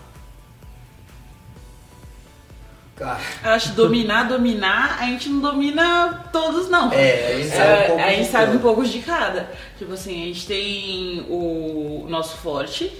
Eu 3.00 3.50
acho 3.50 3.70
que 3.70 3.76
dominar, 3.76 4.24
dominar, 4.24 4.98
a 5.00 5.06
gente 5.06 5.28
não 5.28 5.40
domina 5.40 6.28
todos, 6.32 6.68
não. 6.68 6.92
É, 6.92 7.32
a 7.32 7.36
gente 7.38 7.50
sabe 7.50 7.82
um 7.82 7.86
pouco 7.86 8.02
a 8.02 8.10
gente 8.10 8.30
sabe 8.30 8.56
um 8.56 8.60
pouco 8.60 8.84
de 8.84 8.98
cada. 9.00 9.50
Tipo 9.78 9.92
assim, 9.92 10.22
a 10.22 10.26
gente 10.26 10.46
tem 10.46 11.26
o 11.28 12.06
nosso 12.08 12.36
forte, 12.38 12.92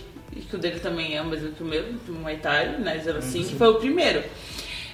que 0.48 0.56
o 0.56 0.58
dele 0.58 0.80
também 0.80 1.16
é 1.16 1.22
o 1.22 1.26
mesmo 1.26 1.52
que 1.52 1.62
o 1.62 1.66
meu, 1.66 1.92
do 2.06 2.12
Muay 2.12 2.36
Thai, 2.36 2.78
né? 2.78 3.02
05, 3.02 3.48
que 3.48 3.56
foi 3.56 3.68
o 3.68 3.74
primeiro. 3.74 4.22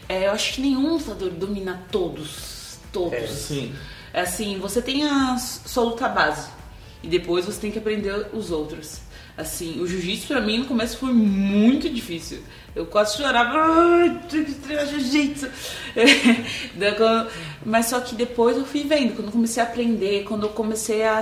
É, 0.08 0.26
eu 0.26 0.32
acho 0.32 0.54
que 0.54 0.60
nenhum 0.60 0.94
lutador 0.94 1.30
domina 1.30 1.82
todos. 1.90 2.78
Todos. 2.92 3.14
É. 3.14 3.26
Sim. 3.26 3.74
É 4.12 4.20
assim, 4.20 4.58
você 4.58 4.80
tem 4.80 5.04
a 5.04 5.36
sua 5.38 5.84
luta 5.84 6.08
base 6.08 6.53
e 7.04 7.06
depois 7.06 7.44
você 7.44 7.60
tem 7.60 7.70
que 7.70 7.78
aprender 7.78 8.28
os 8.32 8.50
outros. 8.50 9.00
Assim, 9.36 9.80
o 9.80 9.86
jiu-jitsu 9.86 10.28
pra 10.28 10.40
mim 10.40 10.58
no 10.58 10.64
começo 10.64 10.96
foi 10.96 11.12
muito 11.12 11.88
difícil. 11.90 12.38
Eu 12.74 12.86
quase 12.86 13.16
chorava, 13.16 13.58
"Ai, 13.58 14.20
tenho 14.30 14.44
que 14.44 14.54
treinar 14.54 14.86
jiu-jitsu. 14.86 15.48
Mas 17.64 17.86
só 17.86 18.00
que 18.00 18.14
depois 18.14 18.56
eu 18.56 18.64
fui 18.64 18.84
vendo, 18.84 19.14
quando 19.14 19.26
eu 19.26 19.32
comecei 19.32 19.62
a 19.62 19.66
aprender, 19.66 20.24
quando 20.24 20.44
eu 20.44 20.50
comecei 20.50 21.02
a 21.04 21.20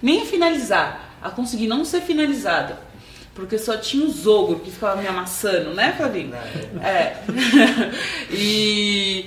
nem 0.00 0.22
a 0.22 0.24
finalizar, 0.24 1.18
a 1.20 1.30
conseguir 1.30 1.66
não 1.66 1.84
ser 1.84 2.00
finalizada. 2.00 2.78
Porque 3.34 3.58
só 3.58 3.76
tinha 3.76 4.04
os 4.04 4.26
ogros 4.26 4.62
que 4.62 4.70
ficavam 4.70 5.02
me 5.02 5.08
amassando, 5.08 5.74
né, 5.74 5.94
Flavinho? 5.96 6.30
Não. 6.74 6.82
É. 6.82 7.22
e 8.32 9.26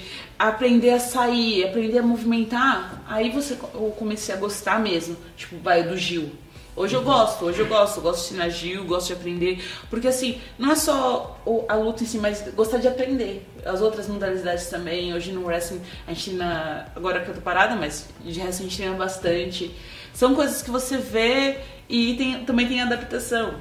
aprender 0.49 0.91
a 0.91 0.99
sair, 0.99 1.63
aprender 1.63 1.99
a 1.99 2.03
movimentar, 2.03 3.03
aí 3.07 3.29
você 3.29 3.57
eu 3.73 3.93
comecei 3.97 4.33
a 4.33 4.37
gostar 4.37 4.79
mesmo. 4.79 5.15
Tipo, 5.37 5.57
vai 5.57 5.83
do 5.83 5.97
Gil. 5.97 6.31
Hoje 6.73 6.95
eu 6.95 7.03
gosto, 7.03 7.45
hoje 7.45 7.59
eu 7.59 7.67
gosto, 7.67 7.97
eu 7.97 8.03
gosto 8.03 8.21
de 8.21 8.25
ensinar 8.27 8.49
Gil, 8.49 8.85
gosto 8.85 9.07
de 9.07 9.13
aprender. 9.13 9.63
Porque 9.89 10.07
assim, 10.07 10.39
não 10.57 10.71
é 10.71 10.75
só 10.75 11.39
a 11.67 11.75
luta 11.75 12.03
em 12.03 12.07
si, 12.07 12.17
mas 12.17 12.43
gostar 12.55 12.77
de 12.77 12.87
aprender. 12.87 13.45
As 13.65 13.81
outras 13.81 14.07
modalidades 14.07 14.67
também. 14.67 15.13
Hoje 15.13 15.31
no 15.31 15.45
wrestling, 15.45 15.81
a 16.07 16.13
gente 16.13 16.25
treina. 16.25 16.87
Agora 16.95 17.19
que 17.21 17.29
eu 17.29 17.35
tô 17.35 17.41
parada, 17.41 17.75
mas 17.75 18.07
de 18.23 18.39
resto 18.39 18.61
a 18.61 18.63
gente 18.63 18.77
treina 18.77 18.95
bastante. 18.95 19.75
São 20.13 20.33
coisas 20.33 20.61
que 20.61 20.71
você 20.71 20.97
vê 20.97 21.59
e 21.89 22.15
tem, 22.15 22.45
também 22.45 22.67
tem 22.67 22.81
adaptação. 22.81 23.53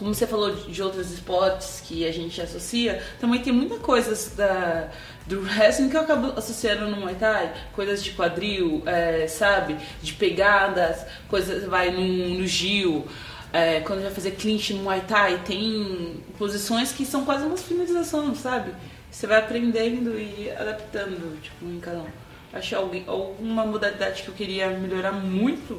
Como 0.00 0.14
você 0.14 0.26
falou 0.26 0.50
de 0.50 0.82
outros 0.82 1.10
esportes 1.12 1.82
que 1.86 2.06
a 2.06 2.10
gente 2.10 2.40
associa, 2.40 3.02
também 3.20 3.42
tem 3.42 3.52
muita 3.52 3.76
coisa 3.76 4.34
da, 4.34 4.88
do 5.26 5.42
wrestling 5.42 5.90
que 5.90 5.96
eu 5.98 6.00
acabo 6.00 6.38
associando 6.38 6.88
no 6.88 6.96
Muay 6.96 7.16
Thai. 7.16 7.52
Coisas 7.74 8.02
de 8.02 8.12
quadril, 8.12 8.82
é, 8.86 9.26
sabe? 9.26 9.76
De 10.00 10.14
pegadas, 10.14 11.04
coisas 11.28 11.64
vai 11.64 11.90
no, 11.90 12.00
no 12.00 12.46
Gil. 12.46 13.06
É, 13.52 13.80
quando 13.80 14.00
vai 14.00 14.10
fazer 14.10 14.30
clinch 14.30 14.72
no 14.72 14.84
Muay 14.84 15.02
Thai, 15.02 15.42
tem 15.44 16.24
posições 16.38 16.92
que 16.92 17.04
são 17.04 17.26
quase 17.26 17.44
uma 17.44 17.58
finalização, 17.58 18.34
sabe? 18.34 18.72
Você 19.10 19.26
vai 19.26 19.40
aprendendo 19.40 20.18
e 20.18 20.50
adaptando, 20.50 21.38
tipo, 21.42 21.66
em 21.66 21.78
cada 21.78 21.98
um. 21.98 22.06
Achei 22.54 22.78
alguma 23.06 23.66
modalidade 23.66 24.22
que 24.22 24.28
eu 24.28 24.34
queria 24.34 24.70
melhorar 24.70 25.12
muito. 25.12 25.78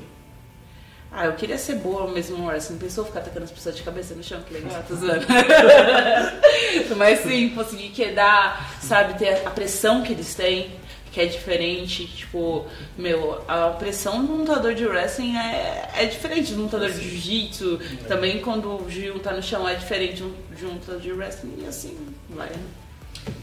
Ah, 1.13 1.25
eu 1.25 1.33
queria 1.33 1.57
ser 1.57 1.75
boa 1.75 2.09
mesmo 2.09 2.37
no 2.37 2.47
wrestling. 2.47 2.77
Pensou 2.77 3.03
ficar 3.03 3.19
atacando 3.19 3.43
as 3.43 3.51
pessoas 3.51 3.75
de 3.75 3.83
cabeça 3.83 4.15
no 4.15 4.23
chão? 4.23 4.41
Que 4.43 4.53
legal, 4.53 4.81
tô 4.87 4.95
zoando. 4.95 5.25
Mas 6.95 7.19
sim, 7.19 7.49
conseguir 7.49 7.89
quedar, 7.89 8.79
sabe, 8.81 9.19
ter 9.19 9.45
a 9.45 9.49
pressão 9.49 10.03
que 10.03 10.13
eles 10.13 10.33
têm, 10.33 10.71
que 11.11 11.19
é 11.19 11.25
diferente. 11.25 12.07
Tipo, 12.07 12.65
meu, 12.97 13.43
a 13.45 13.71
pressão 13.71 14.25
do 14.25 14.35
lutador 14.35 14.73
de 14.73 14.85
wrestling 14.85 15.35
é, 15.35 15.89
é 15.97 16.05
diferente 16.05 16.53
do 16.53 16.61
lutador 16.61 16.89
de 16.89 17.01
jiu-jitsu. 17.01 17.79
Também 18.07 18.39
quando 18.39 18.81
o 18.81 18.89
Gil 18.89 19.19
tá 19.19 19.33
no 19.33 19.43
chão 19.43 19.67
é 19.67 19.75
diferente 19.75 20.23
de 20.55 20.65
um 20.65 20.75
lutador 20.75 21.01
de 21.01 21.11
wrestling. 21.11 21.55
E 21.61 21.65
assim, 21.65 21.97
vai. 22.29 22.51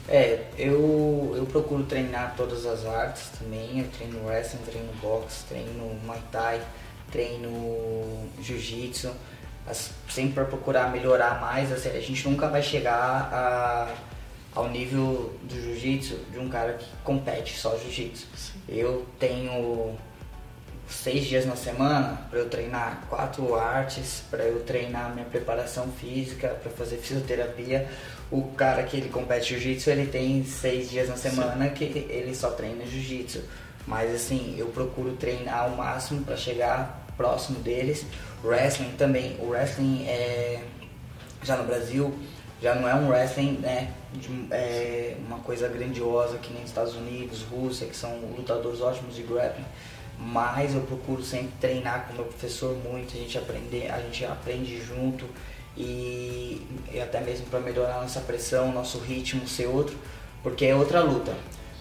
É, 0.08 0.44
eu, 0.56 1.34
eu 1.37 1.44
procuro 1.44 1.84
treinar 1.84 2.32
todas 2.34 2.64
as 2.64 2.87
artes 2.87 3.28
também. 3.38 3.80
Eu 3.80 3.88
treino 3.88 4.25
wrestling, 4.26 4.62
treino 4.62 4.90
boxe, 5.02 5.44
treino 5.44 5.94
muay 6.02 6.22
thai, 6.32 6.62
treino 7.11 8.29
jiu-jitsu. 8.41 9.11
Sempre 10.09 10.35
para 10.35 10.45
procurar 10.45 10.91
melhorar 10.91 11.41
mais. 11.41 11.71
Assim, 11.73 11.91
a 11.91 12.00
gente 12.00 12.27
nunca 12.29 12.49
vai 12.49 12.62
chegar 12.62 13.29
a, 13.33 13.95
ao 14.55 14.69
nível 14.69 15.35
do 15.43 15.55
jiu-jitsu 15.55 16.17
de 16.33 16.38
um 16.38 16.49
cara 16.49 16.75
que 16.75 16.87
compete 17.05 17.59
só 17.59 17.77
jiu-jitsu. 17.77 18.27
Eu 18.67 19.07
tenho 19.19 19.95
seis 20.88 21.27
dias 21.27 21.45
na 21.45 21.55
semana 21.55 22.27
para 22.31 22.38
eu 22.38 22.49
treinar 22.49 23.03
quatro 23.11 23.55
artes, 23.55 24.23
para 24.31 24.45
eu 24.45 24.62
treinar 24.65 25.12
minha 25.15 25.27
preparação 25.27 25.88
física, 25.88 26.49
para 26.49 26.71
fazer 26.71 26.97
fisioterapia. 26.97 27.88
O 28.31 28.43
cara 28.53 28.83
que 28.83 28.97
ele 28.97 29.09
compete 29.09 29.50
jiu-jitsu, 29.50 29.91
ele 29.91 30.07
tem 30.07 30.45
seis 30.45 30.91
dias 30.91 31.09
na 31.09 31.17
semana 31.17 31.69
Sim. 31.69 31.75
que 31.75 31.85
ele 31.85 32.35
só 32.35 32.50
treina 32.50 32.85
jiu-jitsu. 32.87 33.43
Mas 33.87 34.15
assim, 34.15 34.55
eu 34.59 34.67
procuro 34.67 35.12
treinar 35.12 35.65
ao 35.65 35.71
máximo 35.71 36.23
para 36.25 36.37
chegar 36.37 36.98
próximo 37.18 37.58
deles. 37.60 38.06
Wrestling 38.42 38.92
também, 38.96 39.37
o 39.40 39.50
wrestling 39.50 40.06
é 40.06 40.62
já 41.42 41.56
no 41.56 41.64
Brasil 41.64 42.14
já 42.60 42.75
não 42.75 42.88
é 42.88 42.94
um 42.94 43.08
wrestling, 43.08 43.58
né, 43.58 43.92
de, 44.12 44.28
é, 44.50 45.16
uma 45.25 45.38
coisa 45.38 45.68
grandiosa 45.68 46.38
que 46.38 46.52
nem 46.52 46.64
Estados 46.64 46.96
Unidos, 46.96 47.42
Rússia, 47.42 47.87
que 47.87 47.96
são 47.96 48.18
lutadores 48.37 48.80
ótimos 48.80 49.14
de 49.14 49.22
grappling 49.22 49.64
mas 50.18 50.75
eu 50.75 50.80
procuro 50.80 51.22
sempre 51.22 51.52
treinar 51.60 52.08
com 52.08 52.14
meu 52.14 52.25
professor 52.25 52.76
muito, 52.76 53.14
a 53.14 53.20
gente 53.20 53.38
aprender, 53.38 53.90
a 53.90 54.00
gente 54.00 54.25
aprende 54.25 54.80
junto 54.80 55.25
e, 55.76 56.66
e 56.92 57.00
até 57.00 57.20
mesmo 57.20 57.46
para 57.46 57.60
melhorar 57.60 58.00
nossa 58.00 58.20
pressão, 58.20 58.72
nosso 58.72 58.98
ritmo 58.98 59.46
ser 59.46 59.66
outro, 59.66 59.96
porque 60.42 60.66
é 60.66 60.75
outra 60.75 61.00
luta. 61.00 61.32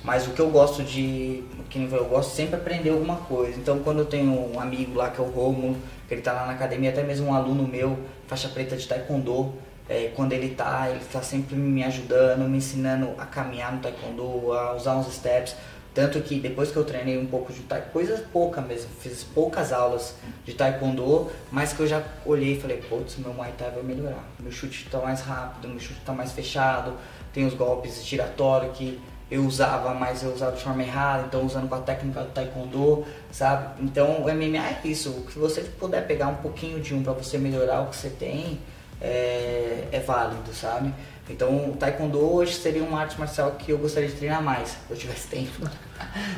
Mas 0.07 0.25
o 0.25 0.31
que 0.31 0.39
eu 0.39 0.49
gosto 0.49 0.83
de, 0.83 1.43
que 1.69 1.83
eu 1.91 2.05
gosto 2.05 2.33
sempre 2.33 2.55
aprender 2.55 2.91
alguma 2.91 3.17
coisa. 3.17 3.59
Então 3.59 3.79
quando 3.79 3.99
eu 3.99 4.05
tenho 4.05 4.53
um 4.53 4.57
amigo 4.57 4.95
lá 4.95 5.09
que 5.09 5.19
é 5.19 5.21
o 5.21 5.27
Romulo, 5.27 5.75
que 6.07 6.13
ele 6.13 6.21
está 6.21 6.31
lá 6.31 6.45
na 6.45 6.53
academia, 6.53 6.91
até 6.91 7.03
mesmo 7.03 7.27
um 7.27 7.33
aluno 7.33 7.67
meu, 7.67 7.99
faixa 8.25 8.47
preta 8.47 8.77
de 8.77 8.87
taekwondo, 8.87 9.53
é, 9.89 10.09
quando 10.15 10.31
ele 10.31 10.47
está, 10.47 10.89
ele 10.89 11.01
está 11.01 11.21
sempre 11.21 11.57
me 11.57 11.83
ajudando, 11.83 12.47
me 12.47 12.57
ensinando 12.57 13.15
a 13.17 13.25
caminhar 13.25 13.73
no 13.73 13.81
taekwondo, 13.81 14.53
a 14.53 14.77
usar 14.77 14.95
uns 14.95 15.13
steps 15.13 15.57
tanto 15.93 16.21
que 16.21 16.39
depois 16.39 16.71
que 16.71 16.77
eu 16.77 16.85
treinei 16.85 17.17
um 17.17 17.25
pouco 17.25 17.51
de 17.51 17.59
taekwondo, 17.63 17.91
coisas 17.91 18.21
pouca 18.31 18.61
mesmo, 18.61 18.89
fiz 19.01 19.25
poucas 19.25 19.73
aulas 19.73 20.15
de 20.45 20.53
taekwondo, 20.53 21.29
mas 21.51 21.73
que 21.73 21.81
eu 21.81 21.87
já 21.87 22.01
olhei 22.25 22.53
e 22.53 22.61
falei, 22.61 22.77
putz, 22.77 23.17
meu 23.17 23.33
Muay 23.33 23.51
Thai 23.57 23.71
vai 23.71 23.83
melhorar. 23.83 24.23
Meu 24.39 24.53
chute 24.53 24.85
está 24.85 24.99
mais 24.99 25.19
rápido, 25.19 25.67
meu 25.67 25.79
chute 25.81 25.99
está 25.99 26.13
mais 26.13 26.31
fechado, 26.31 26.93
tem 27.33 27.45
os 27.45 27.55
golpes 27.55 28.05
giratórios 28.05 28.77
que 28.77 29.01
eu 29.29 29.43
usava, 29.45 29.93
mas 29.93 30.23
eu 30.23 30.33
usava 30.33 30.55
de 30.55 30.63
forma 30.63 30.83
errada, 30.83 31.25
então 31.27 31.45
usando 31.45 31.67
com 31.67 31.75
a 31.75 31.81
técnica 31.81 32.21
do 32.21 32.29
taekwondo, 32.29 33.05
sabe? 33.31 33.83
Então 33.83 34.21
o 34.21 34.33
MMA 34.33 34.57
é 34.57 34.79
isso, 34.85 35.25
se 35.31 35.37
você 35.37 35.61
puder 35.61 36.07
pegar 36.07 36.27
um 36.27 36.35
pouquinho 36.35 36.79
de 36.79 36.93
um 36.93 37.03
para 37.03 37.13
você 37.13 37.37
melhorar 37.37 37.81
o 37.81 37.87
que 37.87 37.95
você 37.95 38.09
tem, 38.09 38.59
é, 39.01 39.83
é 39.91 39.99
válido, 39.99 40.53
sabe? 40.53 40.93
Então, 41.29 41.71
o 41.71 41.75
taekwondo 41.75 42.19
hoje 42.19 42.53
seria 42.53 42.81
uma 42.81 43.01
arte 43.01 43.19
marcial 43.19 43.51
que 43.51 43.71
eu 43.71 43.77
gostaria 43.77 44.07
de 44.07 44.15
treinar 44.15 44.41
mais, 44.41 44.69
se 44.69 44.77
eu 44.89 44.95
tivesse 44.95 45.27
tempo. 45.29 45.69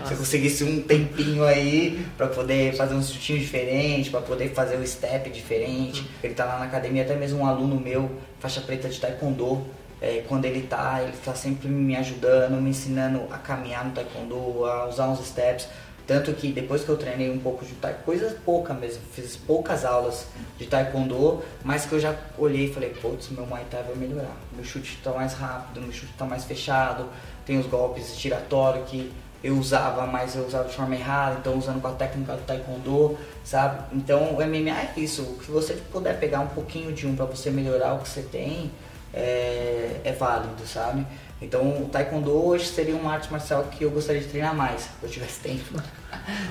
se 0.05 0.13
eu 0.13 0.17
conseguisse 0.17 0.63
um 0.63 0.81
tempinho 0.81 1.43
aí 1.43 2.05
para 2.17 2.27
poder 2.27 2.73
fazer 2.75 2.95
um 2.95 3.03
chutinho 3.03 3.37
diferente, 3.37 4.09
para 4.09 4.21
poder 4.21 4.49
fazer 4.49 4.77
o 4.77 4.87
step 4.87 5.29
diferente. 5.29 6.09
Ele 6.23 6.33
tá 6.33 6.45
lá 6.45 6.57
na 6.59 6.65
academia, 6.65 7.03
até 7.03 7.15
mesmo 7.15 7.39
um 7.39 7.45
aluno 7.45 7.79
meu, 7.79 8.09
faixa 8.39 8.61
preta 8.61 8.89
de 8.89 8.99
taekwondo, 8.99 9.63
é, 10.01 10.23
quando 10.27 10.45
ele 10.45 10.67
tá, 10.67 11.01
ele 11.01 11.13
tá 11.23 11.35
sempre 11.35 11.67
me 11.67 11.95
ajudando, 11.95 12.61
me 12.61 12.69
ensinando 12.69 13.23
a 13.31 13.37
caminhar 13.37 13.85
no 13.85 13.91
taekwondo, 13.91 14.65
a 14.65 14.87
usar 14.87 15.07
uns 15.07 15.25
steps. 15.25 15.67
Tanto 16.07 16.33
que 16.33 16.51
depois 16.51 16.83
que 16.83 16.89
eu 16.89 16.97
treinei 16.97 17.29
um 17.29 17.37
pouco 17.37 17.63
de 17.63 17.73
taekwondo, 17.73 18.03
coisas 18.03 18.33
poucas 18.39 18.79
mesmo, 18.79 19.01
fiz 19.13 19.35
poucas 19.35 19.85
aulas 19.85 20.25
de 20.57 20.65
taekwondo, 20.65 21.43
mas 21.63 21.85
que 21.85 21.93
eu 21.93 21.99
já 21.99 22.15
olhei 22.37 22.65
e 22.65 22.73
falei, 22.73 22.89
putz, 22.89 23.29
meu 23.29 23.45
Muay 23.45 23.63
Thai 23.69 23.83
vai 23.83 23.95
melhorar. 23.95 24.35
Meu 24.53 24.65
chute 24.65 24.95
está 24.95 25.11
mais 25.11 25.33
rápido, 25.33 25.81
meu 25.81 25.91
chute 25.91 26.11
está 26.11 26.25
mais 26.25 26.45
fechado, 26.45 27.05
tem 27.45 27.59
os 27.59 27.67
golpes 27.67 28.17
giratórios 28.17 28.89
que 28.89 29.11
eu 29.43 29.57
usava, 29.57 30.05
mas 30.05 30.35
eu 30.35 30.45
usava 30.45 30.67
de 30.67 30.75
forma 30.75 30.95
errada, 30.95 31.37
então 31.39 31.57
usando 31.57 31.81
com 31.81 31.87
a 31.87 31.91
técnica 31.91 32.33
do 32.33 32.41
taekwondo, 32.41 33.17
sabe? 33.43 33.83
Então 33.93 34.33
o 34.33 34.37
MMA 34.37 34.71
é 34.71 34.93
isso, 34.97 35.37
se 35.45 35.51
você 35.51 35.73
puder 35.91 36.19
pegar 36.19 36.39
um 36.41 36.47
pouquinho 36.47 36.91
de 36.91 37.07
um 37.07 37.15
para 37.15 37.25
você 37.25 37.49
melhorar 37.49 37.93
o 37.93 37.99
que 37.99 38.09
você 38.09 38.21
tem, 38.21 38.71
é, 39.13 40.01
é 40.03 40.11
válido, 40.11 40.65
sabe? 40.65 41.05
Então, 41.41 41.83
o 41.83 41.87
taekwondo 41.87 42.31
hoje 42.31 42.65
seria 42.65 42.95
uma 42.95 43.13
arte 43.13 43.31
marcial 43.31 43.63
que 43.65 43.83
eu 43.83 43.91
gostaria 43.91 44.21
de 44.21 44.27
treinar 44.27 44.53
mais, 44.53 44.81
se 44.81 44.89
eu 45.01 45.09
tivesse 45.09 45.39
tempo. 45.41 45.81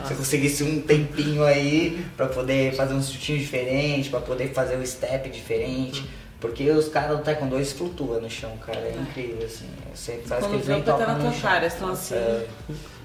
se 0.06 0.12
eu 0.12 0.16
conseguisse 0.16 0.64
um 0.64 0.80
tempinho 0.80 1.44
aí 1.44 2.06
para 2.16 2.26
poder 2.26 2.74
fazer 2.74 2.94
um 2.94 3.02
chutinho 3.02 3.38
diferente, 3.38 4.08
para 4.08 4.20
poder 4.20 4.52
fazer 4.52 4.76
o 4.76 4.80
um 4.80 4.86
step 4.86 5.28
diferente. 5.28 6.08
Porque 6.40 6.70
os 6.70 6.88
caras 6.88 7.18
do 7.18 7.24
taekwondo 7.24 7.56
eles 7.56 7.72
flutuam 7.72 8.20
no 8.20 8.30
chão, 8.30 8.56
cara, 8.58 8.78
é 8.78 8.96
incrível, 8.96 9.44
assim. 9.44 9.68
Você 9.92 10.22
faz 10.24 10.46
que 10.46 10.52
eles 10.52 10.68
nem 10.68 10.82
tocam 10.82 11.06
tá 11.06 11.14
no 11.14 11.32
chão. 11.32 11.40
Cara, 11.40 11.66
estão 11.66 11.88
assim. 11.90 12.14
É, 12.14 12.46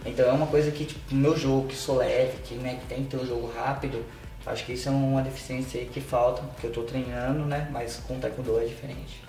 então 0.06 0.30
é 0.30 0.32
uma 0.32 0.46
coisa 0.46 0.70
que, 0.70 0.86
tipo, 0.86 1.16
meu 1.16 1.36
jogo, 1.36 1.68
que 1.68 1.76
sou 1.76 1.98
leve, 1.98 2.34
que, 2.44 2.54
né, 2.56 2.78
que 2.80 2.86
tem 2.86 3.04
que 3.04 3.10
ter 3.10 3.18
um 3.18 3.26
jogo 3.26 3.52
rápido, 3.56 4.06
acho 4.46 4.64
que 4.64 4.74
isso 4.74 4.88
é 4.88 4.92
uma 4.92 5.24
deficiência 5.24 5.82
aí 5.82 5.88
que 5.88 6.00
falta, 6.00 6.44
porque 6.44 6.68
eu 6.68 6.72
tô 6.72 6.84
treinando, 6.84 7.44
né, 7.46 7.68
mas 7.72 8.00
com 8.08 8.18
o 8.18 8.20
taekwondo 8.20 8.60
é 8.60 8.66
diferente. 8.66 9.24